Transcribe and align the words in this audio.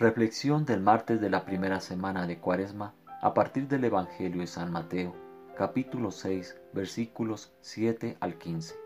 Reflexión 0.00 0.64
del 0.64 0.80
martes 0.80 1.20
de 1.20 1.28
la 1.28 1.44
primera 1.44 1.80
semana 1.80 2.28
de 2.28 2.38
Cuaresma 2.38 2.94
a 3.20 3.34
partir 3.34 3.66
del 3.66 3.82
Evangelio 3.82 4.42
de 4.42 4.46
San 4.46 4.70
Mateo, 4.70 5.12
capítulo 5.56 6.12
6, 6.12 6.56
versículos 6.72 7.52
7 7.62 8.16
al 8.20 8.38
15. 8.38 8.76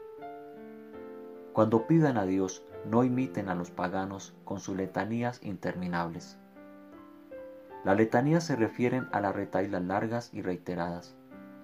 Cuando 1.52 1.86
pidan 1.86 2.16
a 2.16 2.24
Dios, 2.24 2.64
no 2.86 3.04
imiten 3.04 3.50
a 3.50 3.54
los 3.54 3.70
paganos 3.70 4.32
con 4.46 4.58
sus 4.58 4.74
letanías 4.74 5.42
interminables. 5.42 6.38
Las 7.84 7.98
letanías 7.98 8.44
se 8.44 8.56
refieren 8.56 9.06
a 9.12 9.20
las 9.20 9.36
retailas 9.36 9.82
largas 9.82 10.30
y 10.32 10.40
reiteradas, 10.40 11.14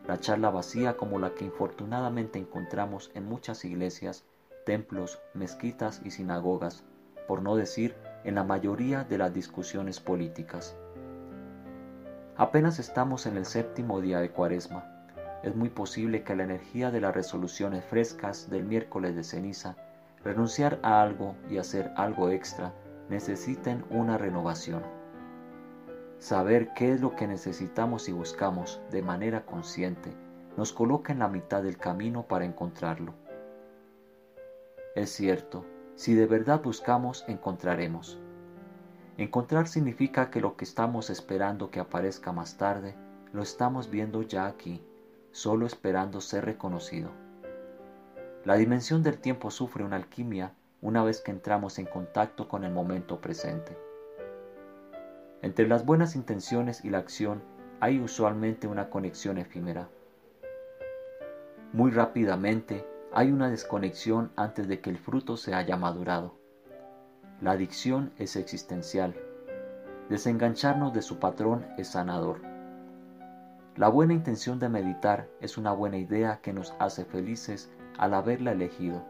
la 0.07 0.21
charla 0.21 0.51
vacía 0.51 0.99
como 0.99 1.19
la 1.19 1.33
que 1.33 1.47
infortunadamente 1.47 2.39
encontramos 2.39 3.11
en 3.15 3.25
muchas 3.25 3.65
iglesias, 3.65 4.27
templos, 4.67 5.23
mezquitas 5.33 6.03
y 6.05 6.11
sinagogas, 6.11 6.85
por 7.27 7.41
no 7.41 7.57
decir 7.57 7.97
en 8.25 8.35
la 8.35 8.45
mayoría 8.45 9.05
de 9.05 9.19
las 9.19 9.33
discusiones 9.33 10.01
políticas. 10.01 10.77
Apenas 12.37 12.79
estamos 12.79 13.27
en 13.27 13.37
el 13.37 13.45
séptimo 13.45 14.01
día 14.01 14.21
de 14.21 14.31
Cuaresma. 14.31 14.85
Es 15.43 15.55
muy 15.57 15.69
posible 15.69 16.23
que 16.23 16.37
la 16.37 16.45
energía 16.45 16.91
de 16.91 17.01
las 17.01 17.15
resoluciones 17.15 17.85
frescas 17.85 18.49
del 18.51 18.65
miércoles 18.65 19.17
de 19.17 19.25
ceniza, 19.25 19.77
renunciar 20.25 20.79
a 20.83 21.03
algo 21.03 21.37
y 21.49 21.59
hacer 21.59 21.93
algo 21.97 22.31
extra, 22.31 22.73
necesiten 23.09 23.85
una 23.91 24.19
renovación. 24.19 24.83
Saber 26.19 26.73
qué 26.75 26.93
es 26.93 27.01
lo 27.01 27.15
que 27.15 27.27
necesitamos 27.27 28.09
y 28.09 28.13
buscamos 28.13 28.81
de 28.91 29.03
manera 29.03 29.47
consciente 29.47 30.13
nos 30.59 30.73
coloca 30.73 31.13
en 31.13 31.21
la 31.21 31.29
mitad 31.29 31.63
del 31.63 31.79
camino 31.79 32.27
para 32.27 32.45
encontrarlo. 32.45 33.15
Es 34.97 35.11
cierto, 35.11 35.65
si 35.99 36.15
de 36.15 36.27
verdad 36.27 36.63
buscamos, 36.63 37.25
encontraremos. 37.27 38.21
Encontrar 39.17 39.67
significa 39.67 40.31
que 40.31 40.41
lo 40.41 40.57
que 40.57 40.65
estamos 40.65 41.11
esperando 41.11 41.73
que 41.73 41.81
aparezca 41.81 42.31
más 42.31 42.57
tarde, 42.57 42.95
lo 43.33 43.43
estamos 43.43 43.91
viendo 43.91 44.23
ya 44.23 44.47
aquí, 44.47 44.81
solo 45.33 45.67
esperando 45.67 46.21
ser 46.21 46.45
reconocido. 46.45 47.11
La 48.45 48.55
dimensión 48.55 49.03
del 49.03 49.19
tiempo 49.19 49.51
sufre 49.51 49.83
una 49.83 49.97
alquimia 49.97 50.55
una 50.83 51.03
vez 51.03 51.21
que 51.21 51.33
entramos 51.33 51.81
en 51.81 51.87
contacto 51.87 52.49
con 52.49 52.63
el 52.63 52.73
momento 52.73 53.21
presente. 53.21 53.77
Entre 55.43 55.67
las 55.67 55.85
buenas 55.85 56.15
intenciones 56.15 56.85
y 56.85 56.91
la 56.91 56.99
acción 56.99 57.43
hay 57.81 57.99
usualmente 57.99 58.69
una 58.69 58.89
conexión 58.89 59.37
efímera. 59.37 59.89
Muy 61.73 61.91
rápidamente 61.91 62.87
hay 63.13 63.33
una 63.33 63.49
desconexión 63.49 64.31
antes 64.37 64.69
de 64.69 64.81
que 64.81 64.91
el 64.91 64.99
fruto 64.99 65.37
se 65.37 65.55
haya 65.55 65.77
madurado. 65.77 66.35
La 67.41 67.53
adicción 67.53 68.13
es 68.19 68.37
existencial. 68.37 69.15
Desengancharnos 70.11 70.93
de 70.93 71.03
su 71.03 71.19
patrón 71.19 71.67
es 71.79 71.89
sanador. 71.89 72.41
La 73.77 73.89
buena 73.89 74.13
intención 74.13 74.59
de 74.59 74.69
meditar 74.69 75.29
es 75.41 75.57
una 75.57 75.73
buena 75.73 75.99
idea 75.99 76.41
que 76.43 76.53
nos 76.53 76.75
hace 76.79 77.05
felices 77.05 77.71
al 77.97 78.15
haberla 78.15 78.53
elegido. 78.53 79.05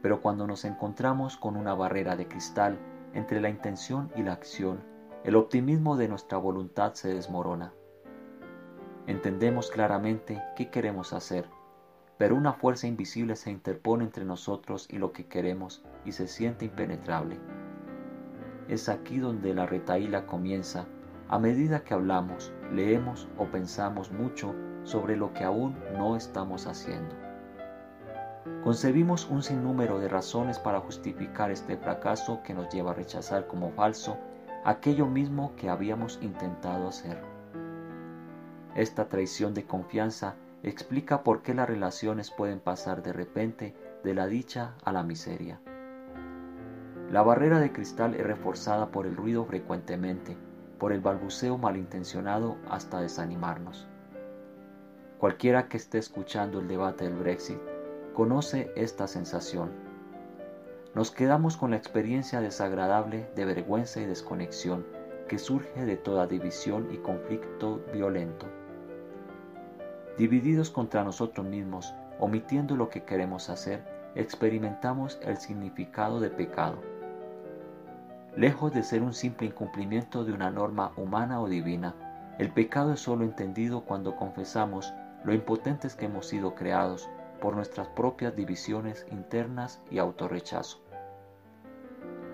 Pero 0.00 0.22
cuando 0.22 0.46
nos 0.46 0.64
encontramos 0.64 1.36
con 1.36 1.56
una 1.56 1.74
barrera 1.74 2.16
de 2.16 2.28
cristal 2.28 2.78
entre 3.12 3.40
la 3.40 3.48
intención 3.48 4.10
y 4.16 4.22
la 4.22 4.32
acción, 4.32 4.80
el 5.24 5.36
optimismo 5.36 5.96
de 5.96 6.08
nuestra 6.08 6.38
voluntad 6.38 6.94
se 6.94 7.12
desmorona. 7.12 7.72
Entendemos 9.06 9.70
claramente 9.70 10.42
qué 10.56 10.70
queremos 10.70 11.12
hacer, 11.12 11.48
pero 12.22 12.36
una 12.36 12.52
fuerza 12.52 12.86
invisible 12.86 13.34
se 13.34 13.50
interpone 13.50 14.04
entre 14.04 14.24
nosotros 14.24 14.86
y 14.88 14.98
lo 14.98 15.10
que 15.10 15.26
queremos 15.26 15.82
y 16.04 16.12
se 16.12 16.28
siente 16.28 16.66
impenetrable. 16.66 17.36
Es 18.68 18.88
aquí 18.88 19.18
donde 19.18 19.52
la 19.52 19.66
retaíla 19.66 20.24
comienza, 20.24 20.86
a 21.28 21.40
medida 21.40 21.82
que 21.82 21.94
hablamos, 21.94 22.52
leemos 22.70 23.26
o 23.38 23.46
pensamos 23.46 24.12
mucho 24.12 24.54
sobre 24.84 25.16
lo 25.16 25.32
que 25.32 25.42
aún 25.42 25.76
no 25.98 26.14
estamos 26.14 26.68
haciendo. 26.68 27.12
Concebimos 28.62 29.28
un 29.28 29.42
sinnúmero 29.42 29.98
de 29.98 30.06
razones 30.06 30.60
para 30.60 30.78
justificar 30.78 31.50
este 31.50 31.76
fracaso 31.76 32.40
que 32.44 32.54
nos 32.54 32.72
lleva 32.72 32.92
a 32.92 32.94
rechazar 32.94 33.48
como 33.48 33.72
falso 33.72 34.16
aquello 34.64 35.06
mismo 35.06 35.56
que 35.56 35.68
habíamos 35.68 36.20
intentado 36.22 36.86
hacer. 36.86 37.20
Esta 38.76 39.08
traición 39.08 39.54
de 39.54 39.64
confianza 39.64 40.36
explica 40.62 41.22
por 41.22 41.42
qué 41.42 41.54
las 41.54 41.68
relaciones 41.68 42.30
pueden 42.30 42.60
pasar 42.60 43.02
de 43.02 43.12
repente 43.12 43.74
de 44.04 44.14
la 44.14 44.26
dicha 44.26 44.74
a 44.84 44.92
la 44.92 45.02
miseria. 45.02 45.60
La 47.10 47.22
barrera 47.22 47.60
de 47.60 47.72
cristal 47.72 48.14
es 48.14 48.26
reforzada 48.26 48.90
por 48.90 49.06
el 49.06 49.16
ruido 49.16 49.44
frecuentemente, 49.44 50.36
por 50.78 50.92
el 50.92 51.00
balbuceo 51.00 51.58
malintencionado 51.58 52.56
hasta 52.68 53.00
desanimarnos. 53.00 53.88
Cualquiera 55.18 55.68
que 55.68 55.76
esté 55.76 55.98
escuchando 55.98 56.60
el 56.60 56.68
debate 56.68 57.04
del 57.04 57.14
Brexit 57.14 57.58
conoce 58.14 58.72
esta 58.76 59.06
sensación 59.06 59.92
nos 60.94 61.10
quedamos 61.10 61.56
con 61.56 61.70
la 61.70 61.78
experiencia 61.78 62.42
desagradable 62.42 63.26
de 63.34 63.46
vergüenza 63.46 64.02
y 64.02 64.04
desconexión 64.04 64.86
que 65.26 65.38
surge 65.38 65.86
de 65.86 65.96
toda 65.96 66.26
división 66.26 66.88
y 66.92 66.98
conflicto 66.98 67.82
violento. 67.94 68.46
Divididos 70.18 70.70
contra 70.70 71.04
nosotros 71.04 71.46
mismos, 71.46 71.94
omitiendo 72.18 72.76
lo 72.76 72.90
que 72.90 73.04
queremos 73.04 73.48
hacer, 73.48 73.82
experimentamos 74.14 75.18
el 75.22 75.38
significado 75.38 76.20
de 76.20 76.28
pecado. 76.28 76.76
Lejos 78.36 78.72
de 78.72 78.82
ser 78.82 79.02
un 79.02 79.14
simple 79.14 79.46
incumplimiento 79.46 80.24
de 80.24 80.32
una 80.32 80.50
norma 80.50 80.92
humana 80.96 81.40
o 81.40 81.48
divina, 81.48 81.94
el 82.38 82.50
pecado 82.50 82.92
es 82.92 83.00
solo 83.00 83.24
entendido 83.24 83.84
cuando 83.84 84.16
confesamos 84.16 84.92
lo 85.24 85.32
impotentes 85.32 85.94
que 85.94 86.06
hemos 86.06 86.26
sido 86.26 86.54
creados 86.54 87.08
por 87.40 87.54
nuestras 87.54 87.88
propias 87.88 88.36
divisiones 88.36 89.06
internas 89.10 89.80
y 89.90 89.98
autorrechazo. 89.98 90.78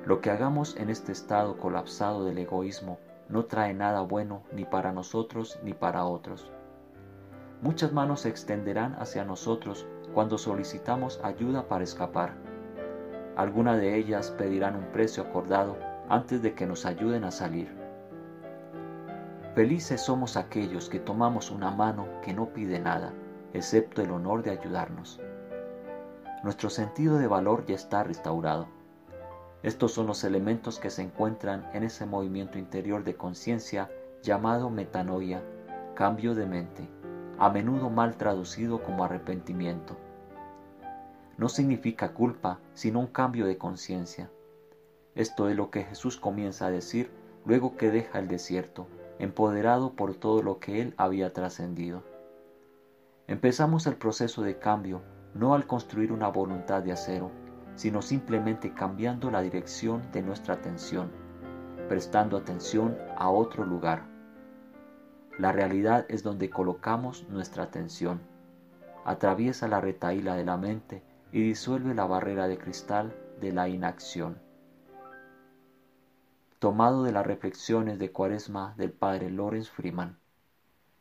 Lo 0.05 0.21
que 0.21 0.31
hagamos 0.31 0.77
en 0.77 0.91
este 0.91 1.13
estado 1.13 1.59
colapsado 1.59 2.25
del 2.25 2.39
egoísmo 2.39 2.99
no 3.29 3.45
trae 3.45 3.75
nada 3.75 4.01
bueno 4.01 4.43
ni 4.53 4.65
para 4.65 4.93
nosotros 4.93 5.59
ni 5.63 5.75
para 5.75 6.05
otros. 6.05 6.51
Muchas 7.63 7.93
manos 7.93 8.21
se 8.21 8.29
extenderán 8.29 8.95
hacia 9.01 9.25
nosotros 9.25 9.87
cuando 10.15 10.39
solicitamos 10.39 11.21
ayuda 11.23 11.69
para 11.69 11.85
escapar. 11.85 12.35
Algunas 13.37 13.79
de 13.79 13.97
ellas 13.97 14.31
pedirán 14.33 14.77
un 14.77 14.87
precio 14.93 15.25
acordado 15.25 15.77
antes 16.09 16.43
de 16.43 16.55
que 16.55 16.67
nos 16.67 16.87
ayuden 16.87 17.25
a 17.25 17.31
salir. 17.31 17.77
Felices 19.55 20.01
somos 20.01 20.37
aquellos 20.37 20.89
que 20.89 21.01
tomamos 21.01 21.51
una 21.51 21.71
mano 21.71 22.07
que 22.23 22.33
no 22.33 22.53
pide 22.53 22.79
nada 22.79 23.13
excepto 23.53 24.03
el 24.03 24.11
honor 24.11 24.43
de 24.43 24.51
ayudarnos. 24.51 25.21
Nuestro 26.43 26.71
sentido 26.71 27.19
de 27.19 27.27
valor 27.27 27.65
ya 27.67 27.75
está 27.75 28.03
restaurado. 28.03 28.69
Estos 29.63 29.93
son 29.93 30.07
los 30.07 30.23
elementos 30.23 30.79
que 30.79 30.91
se 30.91 31.03
encuentran 31.03 31.69
en 31.73 31.83
ese 31.83 32.07
movimiento 32.07 32.59
interior 32.59 33.03
de 33.03 33.17
conciencia 33.17 33.91
llamado 34.23 34.71
metanoia, 34.71 35.43
cambio 35.95 36.35
de 36.35 36.47
mente, 36.47 36.89
a 37.39 37.51
menudo 37.51 37.91
mal 37.91 38.17
traducido 38.17 38.83
como 38.83 39.05
arrepentimiento. 39.05 39.97
No 41.37 41.49
significa 41.49 42.13
culpa, 42.13 42.59
sino 42.75 43.01
un 43.01 43.07
cambio 43.07 43.47
de 43.47 43.59
conciencia. 43.59 44.31
Esto 45.15 45.49
es 45.49 45.57
lo 45.57 45.71
que 45.71 45.85
Jesús 45.85 46.17
comienza 46.17 46.67
a 46.67 46.71
decir 46.71 47.11
luego 47.45 47.77
que 47.77 47.91
deja 47.91 48.19
el 48.19 48.29
desierto, 48.29 48.87
empoderado 49.19 49.93
por 49.95 50.15
todo 50.15 50.43
lo 50.43 50.59
que 50.59 50.81
él 50.83 50.95
había 50.97 51.33
trascendido. 51.33 52.03
Empezamos 53.27 53.87
el 53.87 53.97
proceso 53.97 54.43
de 54.43 54.59
cambio 54.59 55.03
no 55.35 55.55
al 55.55 55.67
construir 55.67 56.13
una 56.13 56.29
voluntad 56.29 56.83
de 56.83 56.93
acero, 56.93 57.31
sino 57.75 58.03
simplemente 58.03 58.75
cambiando 58.75 59.31
la 59.31 59.41
dirección 59.41 60.03
de 60.13 60.23
nuestra 60.23 60.55
atención, 60.55 61.11
prestando 61.89 62.37
atención 62.37 62.99
a 63.17 63.31
otro 63.31 63.65
lugar. 63.65 64.18
La 65.39 65.53
realidad 65.53 66.05
es 66.09 66.25
donde 66.25 66.51
colocamos 66.51 67.25
nuestra 67.29 67.63
atención. 67.63 68.21
Atraviesa 69.05 69.69
la 69.69 69.81
retaíla 69.81 70.35
de 70.35 70.45
la 70.45 70.57
mente 70.57 71.03
y 71.33 71.41
disuelve 71.43 71.95
la 71.95 72.07
barrera 72.07 72.49
de 72.49 72.59
cristal 72.59 73.15
de 73.41 73.53
la 73.53 73.69
inacción. 73.69 74.39
Tomado 76.59 77.05
de 77.05 77.13
las 77.13 77.25
reflexiones 77.25 78.01
de 78.01 78.11
Cuaresma 78.11 78.75
del 78.77 78.91
padre 78.91 79.31
Lorenz 79.31 79.71
Freeman. 79.71 80.17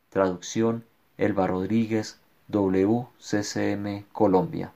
Traducción 0.10 0.86
Elba 1.18 1.48
Rodríguez, 1.48 2.20
WCCM 2.48 4.04
Colombia. 4.12 4.72